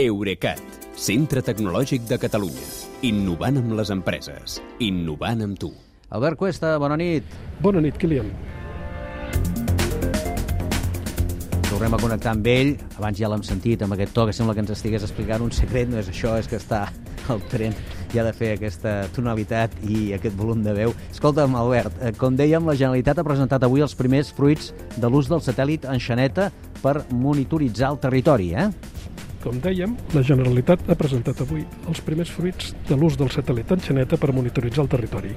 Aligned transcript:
Eurecat, 0.00 0.56
centre 0.96 1.42
tecnològic 1.44 2.06
de 2.08 2.16
Catalunya. 2.16 2.62
Innovant 3.04 3.58
amb 3.60 3.74
les 3.76 3.90
empreses. 3.92 4.54
Innovant 4.80 5.42
amb 5.44 5.58
tu. 5.60 5.68
Albert 6.08 6.38
Cuesta, 6.40 6.70
bona 6.80 6.96
nit. 6.96 7.34
Bona 7.60 7.82
nit, 7.84 7.98
Kilian. 8.00 8.30
Tornem 11.68 11.92
a 11.92 12.00
connectar 12.00 12.32
amb 12.32 12.48
ell. 12.48 12.72
Abans 12.96 13.20
ja 13.20 13.28
l'hem 13.28 13.44
sentit 13.44 13.84
amb 13.84 13.92
aquest 13.92 14.16
to 14.16 14.24
que 14.24 14.32
sembla 14.32 14.54
que 14.56 14.64
ens 14.64 14.72
estigués 14.72 15.04
explicant 15.04 15.44
un 15.44 15.52
secret. 15.52 15.92
No 15.92 16.00
és 16.00 16.08
això, 16.08 16.38
és 16.40 16.48
que 16.48 16.56
està 16.56 16.86
al 17.28 17.44
tren 17.52 17.76
i 18.14 18.20
ha 18.20 18.24
de 18.24 18.32
fer 18.32 18.54
aquesta 18.54 18.94
tonalitat 19.12 19.76
i 19.84 20.14
aquest 20.16 20.40
volum 20.40 20.64
de 20.64 20.72
veu. 20.72 20.96
Escolta'm, 21.12 21.52
Albert, 21.60 22.00
eh, 22.00 22.14
com 22.16 22.32
dèiem, 22.40 22.64
la 22.64 22.78
Generalitat 22.80 23.20
ha 23.20 23.28
presentat 23.28 23.68
avui 23.68 23.84
els 23.84 23.92
primers 24.00 24.32
fruits 24.32 24.72
de 24.96 25.12
l'ús 25.12 25.28
del 25.28 25.44
satèl·lit 25.44 25.84
en 25.84 26.00
Xaneta 26.00 26.48
per 26.80 27.02
monitoritzar 27.12 27.92
el 27.92 28.00
territori, 28.00 28.54
eh? 28.56 28.70
Com 29.42 29.58
dèiem, 29.58 29.96
la 30.14 30.22
Generalitat 30.22 30.84
ha 30.86 30.94
presentat 30.94 31.40
avui 31.42 31.64
els 31.90 32.00
primers 32.06 32.30
fruits 32.30 32.76
de 32.86 32.94
l'ús 32.94 33.16
del 33.18 33.30
satèl·lit 33.34 33.72
en 33.74 33.80
Xaneta 33.82 34.18
per 34.20 34.30
monitoritzar 34.30 34.84
el 34.84 34.90
territori. 34.92 35.32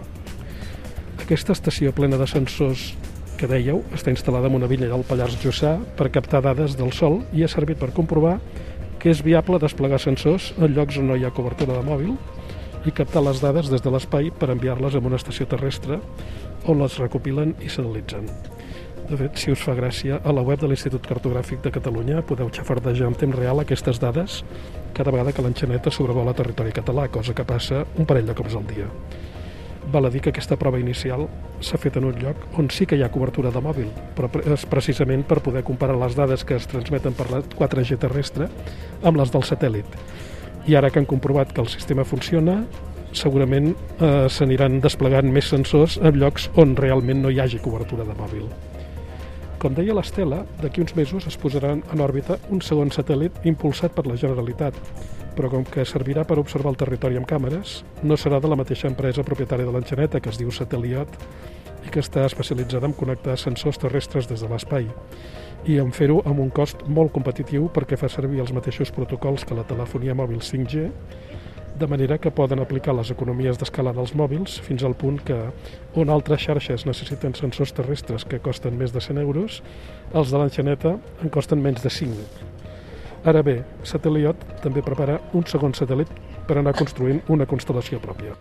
Aquesta 1.23 1.55
estació 1.55 1.89
plena 1.97 2.19
de 2.21 2.27
sensors 2.29 2.91
que 3.39 3.49
dèieu 3.49 3.81
està 3.97 4.13
instal·lada 4.13 4.51
en 4.51 4.59
una 4.59 4.69
villa 4.69 4.91
del 4.91 5.05
Pallars 5.09 5.39
Jussà 5.41 5.73
per 5.97 6.11
captar 6.13 6.43
dades 6.45 6.77
del 6.77 6.93
sol 6.93 7.23
i 7.33 7.41
ha 7.41 7.49
servit 7.49 7.81
per 7.81 7.95
comprovar 7.97 8.37
que 9.01 9.09
és 9.09 9.23
viable 9.25 9.57
desplegar 9.63 9.97
sensors 10.01 10.51
en 10.59 10.77
llocs 10.77 11.01
on 11.01 11.09
no 11.09 11.17
hi 11.17 11.25
ha 11.25 11.33
cobertura 11.33 11.73
de 11.73 11.85
mòbil 11.89 12.13
i 12.85 12.93
captar 12.93 13.25
les 13.25 13.41
dades 13.41 13.71
des 13.73 13.81
de 13.81 13.89
l'espai 13.89 14.29
per 14.29 14.51
enviar-les 14.53 14.93
a 14.93 15.01
una 15.01 15.17
estació 15.17 15.49
terrestre 15.49 15.97
on 16.69 16.77
les 16.81 16.99
recopilen 17.01 17.57
i 17.65 17.73
s'analitzen. 17.73 18.29
De 19.05 19.17
fet, 19.19 19.35
si 19.37 19.51
us 19.53 19.61
fa 19.61 19.75
gràcia, 19.77 20.15
a 20.17 20.31
la 20.33 20.41
web 20.41 20.57
de 20.57 20.65
l'Institut 20.65 21.05
Cartogràfic 21.05 21.59
de 21.61 21.69
Catalunya 21.69 22.23
podeu 22.25 22.47
xafardejar 22.49 23.11
en 23.11 23.13
temps 23.21 23.35
real 23.37 23.61
aquestes 23.61 23.99
dades 24.01 24.39
cada 24.97 25.11
vegada 25.13 25.33
que 25.35 25.45
l'enxaneta 25.45 25.93
sobrevola 25.93 26.33
territori 26.33 26.73
català, 26.73 27.05
cosa 27.13 27.35
que 27.37 27.45
passa 27.45 27.83
un 28.01 28.09
parell 28.09 28.25
de 28.25 28.33
cops 28.33 28.55
al 28.57 28.65
dia. 28.65 28.87
Val 29.93 30.09
a 30.09 30.09
dir 30.09 30.23
que 30.25 30.33
aquesta 30.33 30.57
prova 30.57 30.81
inicial 30.81 31.27
s'ha 31.61 31.77
fet 31.77 31.99
en 32.01 32.09
un 32.09 32.17
lloc 32.17 32.57
on 32.57 32.71
sí 32.73 32.87
que 32.89 32.97
hi 32.97 33.05
ha 33.05 33.11
cobertura 33.13 33.53
de 33.53 33.61
mòbil, 33.61 33.93
però 34.17 34.31
és 34.41 34.65
precisament 34.65 35.21
per 35.29 35.43
poder 35.45 35.61
comparar 35.67 35.99
les 36.01 36.17
dades 36.17 36.41
que 36.41 36.57
es 36.57 36.65
transmeten 36.65 37.13
per 37.13 37.29
la 37.29 37.43
4G 37.45 38.01
terrestre 38.01 38.49
amb 39.03 39.21
les 39.21 39.29
del 39.29 39.45
satèl·lit. 39.45 39.99
I 40.65 40.81
ara 40.81 40.89
que 40.89 40.97
han 40.97 41.05
comprovat 41.05 41.53
que 41.53 41.61
el 41.61 41.69
sistema 41.69 42.09
funciona, 42.09 42.63
segurament 43.13 43.75
eh, 43.75 44.25
s'aniran 44.33 44.81
desplegant 44.81 45.29
més 45.29 45.53
sensors 45.53 45.99
en 46.01 46.17
llocs 46.17 46.49
on 46.57 46.73
realment 46.73 47.21
no 47.21 47.29
hi 47.29 47.43
hagi 47.43 47.61
cobertura 47.61 48.07
de 48.09 48.17
mòbil. 48.17 48.49
Com 49.65 49.73
deia 49.73 49.95
l'Estela, 49.97 50.43
d'aquí 50.61 50.83
uns 50.83 50.93
mesos 50.93 51.25
es 51.25 51.35
posarà 51.41 51.71
en 51.73 52.01
òrbita 52.05 52.35
un 52.53 52.59
segon 52.61 52.91
satèl·lit 52.93 53.47
impulsat 53.49 53.95
per 53.97 54.03
la 54.05 54.13
Generalitat, 54.21 54.75
però 55.33 55.49
com 55.49 55.63
que 55.65 55.81
servirà 55.89 56.21
per 56.21 56.37
observar 56.37 56.69
el 56.69 56.77
territori 56.77 57.17
amb 57.17 57.25
càmeres, 57.25 57.79
no 58.05 58.13
serà 58.13 58.37
de 58.37 58.51
la 58.51 58.59
mateixa 58.59 58.85
empresa 58.91 59.25
propietària 59.25 59.65
de 59.65 59.73
l'enxaneta, 59.73 60.21
que 60.21 60.29
es 60.29 60.37
diu 60.37 60.53
Sateliot, 60.53 61.17
i 61.81 61.89
que 61.89 62.03
està 62.05 62.27
especialitzada 62.29 62.85
en 62.85 62.93
connectar 62.93 63.39
sensors 63.41 63.81
terrestres 63.81 64.29
des 64.29 64.45
de 64.45 64.51
l'espai 64.53 64.85
i 65.65 65.79
en 65.81 65.89
fer-ho 65.97 66.19
amb 66.29 66.45
un 66.45 66.53
cost 66.53 66.85
molt 66.85 67.09
competitiu 67.17 67.65
perquè 67.73 67.97
fa 67.97 68.09
servir 68.09 68.43
els 68.45 68.53
mateixos 68.53 68.93
protocols 68.93 69.49
que 69.49 69.57
la 69.57 69.65
telefonia 69.65 70.13
mòbil 70.13 70.45
5G 70.45 70.91
de 71.79 71.87
manera 71.87 72.17
que 72.17 72.31
poden 72.31 72.61
aplicar 72.63 72.93
les 72.95 73.11
economies 73.11 73.57
d'escala 73.59 73.91
dels 73.93 74.13
mòbils 74.15 74.59
fins 74.63 74.83
al 74.87 74.95
punt 74.95 75.19
que 75.27 75.37
on 75.99 76.11
altres 76.13 76.45
xarxes 76.47 76.85
necessiten 76.87 77.35
sensors 77.35 77.73
terrestres 77.75 78.23
que 78.23 78.39
costen 78.39 78.77
més 78.79 78.93
de 78.95 79.03
100 79.03 79.19
euros, 79.19 79.61
els 80.13 80.31
de 80.31 80.39
l'enxaneta 80.39 80.95
en 81.21 81.33
costen 81.33 81.59
menys 81.61 81.83
de 81.83 81.91
5. 81.91 82.29
Ara 83.27 83.41
bé, 83.43 83.57
Sateliot 83.83 84.39
també 84.63 84.83
prepara 84.85 85.19
un 85.33 85.43
segon 85.49 85.75
satèl·lit 85.75 86.11
per 86.47 86.59
anar 86.61 86.75
construint 86.77 87.19
una 87.27 87.47
constel·lació 87.49 87.99
pròpia. 87.99 88.37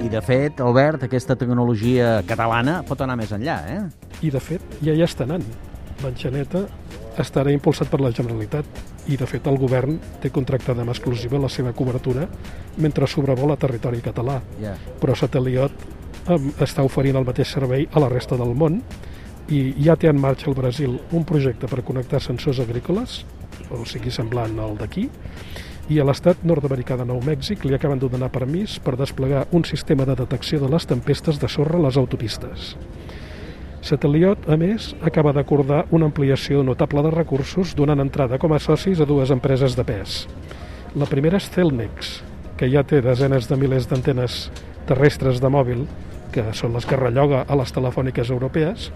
I 0.00 0.08
de 0.08 0.20
fet, 0.24 0.60
Albert, 0.64 1.04
aquesta 1.04 1.36
tecnologia 1.36 2.22
catalana 2.26 2.80
pot 2.88 3.02
anar 3.04 3.18
més 3.20 3.34
enllà, 3.36 3.58
eh? 3.68 3.82
I 4.24 4.30
de 4.32 4.40
fet, 4.40 4.64
ja 4.80 4.94
hi 4.96 5.04
està 5.04 5.26
anant. 5.28 5.44
L'enxaneta 6.00 6.64
estarà 7.22 7.52
impulsat 7.52 7.90
per 7.90 8.00
la 8.02 8.12
Generalitat 8.14 8.66
i, 9.08 9.16
de 9.16 9.26
fet, 9.26 9.46
el 9.50 9.58
govern 9.60 9.98
té 10.22 10.30
contractada 10.34 10.82
en 10.84 10.92
exclusiva 10.92 11.40
la 11.40 11.50
seva 11.52 11.72
cobertura 11.76 12.26
mentre 12.78 13.08
sobrevola 13.10 13.58
territori 13.60 14.02
català. 14.04 14.40
Yeah. 14.60 14.76
Però 15.00 15.16
Sateliot 15.16 15.72
està 16.60 16.84
oferint 16.86 17.16
el 17.18 17.26
mateix 17.26 17.54
servei 17.56 17.88
a 17.92 18.02
la 18.02 18.10
resta 18.12 18.38
del 18.38 18.54
món 18.54 18.80
i 19.50 19.60
ja 19.82 19.96
té 19.98 20.10
en 20.10 20.20
marxa 20.20 20.50
al 20.50 20.54
Brasil 20.54 20.98
un 21.16 21.24
projecte 21.26 21.66
per 21.66 21.82
connectar 21.82 22.20
sensors 22.22 22.60
agrícoles, 22.62 23.24
o 23.70 23.82
sigui, 23.88 24.12
semblant 24.14 24.58
al 24.62 24.76
d'aquí, 24.78 25.08
i 25.90 25.98
a 25.98 26.06
l'estat 26.06 26.44
nord-americà 26.46 26.94
de 27.00 27.06
Nou 27.08 27.18
Mèxic 27.26 27.64
li 27.66 27.74
acaben 27.74 27.98
de 27.98 28.08
donar 28.12 28.30
permís 28.30 28.76
per 28.78 28.94
desplegar 29.00 29.48
un 29.50 29.64
sistema 29.66 30.06
de 30.06 30.14
detecció 30.20 30.60
de 30.62 30.70
les 30.70 30.86
tempestes 30.86 31.40
de 31.42 31.50
sorra 31.50 31.80
a 31.80 31.84
les 31.88 31.98
autopistes. 31.98 32.76
Sateliot, 33.80 34.44
a 34.52 34.58
més, 34.60 34.90
acaba 35.00 35.32
d'acordar 35.32 35.86
una 35.90 36.04
ampliació 36.10 36.60
notable 36.62 37.00
de 37.06 37.12
recursos 37.14 37.72
donant 37.76 38.02
entrada 38.02 38.36
com 38.38 38.52
a 38.52 38.58
socis 38.60 39.00
a 39.00 39.06
dues 39.08 39.32
empreses 39.32 39.76
de 39.76 39.84
pes. 39.88 40.26
La 41.00 41.08
primera 41.08 41.40
és 41.40 41.48
Celnex, 41.48 42.18
que 42.60 42.68
ja 42.68 42.84
té 42.84 43.00
desenes 43.00 43.48
de 43.48 43.56
milers 43.56 43.88
d'antenes 43.88 44.50
terrestres 44.88 45.40
de 45.40 45.48
mòbil, 45.48 45.86
que 46.30 46.44
són 46.52 46.76
les 46.76 46.84
que 46.84 46.98
relloga 47.00 47.46
a 47.48 47.56
les 47.56 47.72
telefòniques 47.72 48.28
europees, 48.30 48.90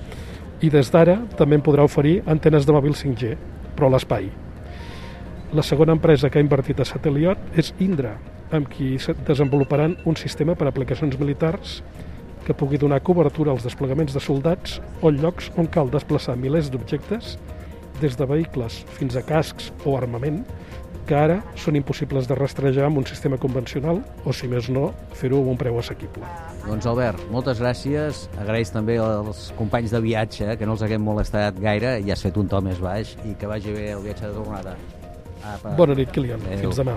i 0.60 0.68
des 0.70 0.92
d'ara 0.92 1.16
també 1.38 1.56
en 1.56 1.64
podrà 1.64 1.88
oferir 1.88 2.18
antenes 2.28 2.68
de 2.68 2.76
mòbil 2.76 2.92
5G, 2.92 3.34
però 3.74 3.88
a 3.88 3.96
l'espai. 3.96 4.28
La 5.56 5.64
segona 5.64 5.96
empresa 5.96 6.28
que 6.28 6.38
ha 6.38 6.44
invertit 6.44 6.80
a 6.80 6.84
Sateliot 6.84 7.56
és 7.56 7.72
Indra, 7.80 8.18
amb 8.52 8.68
qui 8.68 8.98
desenvoluparan 9.26 9.96
un 10.04 10.16
sistema 10.20 10.54
per 10.54 10.68
a 10.68 10.74
aplicacions 10.74 11.16
militars 11.18 11.80
que 12.44 12.54
pugui 12.54 12.78
donar 12.78 13.00
cobertura 13.04 13.52
als 13.52 13.64
desplegaments 13.64 14.14
de 14.14 14.20
soldats 14.20 14.80
o 15.02 15.10
llocs 15.10 15.50
on 15.56 15.66
cal 15.66 15.90
desplaçar 15.92 16.36
milers 16.36 16.70
d'objectes, 16.72 17.38
des 18.00 18.16
de 18.18 18.26
vehicles 18.26 18.82
fins 18.98 19.16
a 19.16 19.22
cascs 19.24 19.70
o 19.84 19.96
armament, 19.96 20.42
que 21.04 21.16
ara 21.16 21.40
són 21.60 21.76
impossibles 21.76 22.28
de 22.28 22.36
rastrejar 22.38 22.86
amb 22.88 23.02
un 23.02 23.06
sistema 23.08 23.36
convencional 23.40 24.00
o, 24.24 24.32
si 24.32 24.48
més 24.48 24.70
no, 24.72 24.86
fer-ho 25.16 25.42
amb 25.42 25.52
un 25.52 25.58
preu 25.60 25.76
assequible. 25.80 26.24
Doncs 26.64 26.88
Albert, 26.88 27.26
moltes 27.32 27.60
gràcies. 27.60 28.24
Agraeix 28.40 28.72
també 28.72 28.96
als 29.02 29.50
companys 29.58 29.92
de 29.92 30.00
viatge 30.04 30.56
que 30.56 30.68
no 30.68 30.78
els 30.78 30.86
haguem 30.86 31.04
molestat 31.04 31.60
gaire 31.60 31.98
i 32.00 32.14
has 32.14 32.24
fet 32.24 32.40
un 32.40 32.48
to 32.48 32.62
més 32.64 32.80
baix 32.80 33.18
i 33.28 33.36
que 33.36 33.50
vagi 33.50 33.76
bé 33.76 33.90
el 33.98 34.04
viatge 34.06 34.30
de 34.30 34.38
tornada. 34.38 34.78
Apa. 35.44 35.76
Bona 35.76 35.96
nit, 35.98 36.08
Kilian. 36.14 36.40
Adeu. 36.48 36.70
Fins 36.70 36.80
demà. 36.80 36.96